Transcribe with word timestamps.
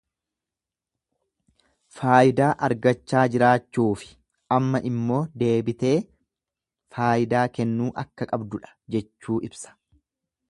Faayidaa 1.97 2.47
argachaa 2.67 3.25
jiraachuufi 3.35 4.09
amma 4.57 4.81
immoo 4.93 5.19
deebitee 5.43 5.93
faayidaa 6.97 7.43
kennuu 7.59 7.91
akka 8.05 8.29
qabdudha 8.33 8.73
jechuu 8.97 9.39
ibsa. 9.49 9.77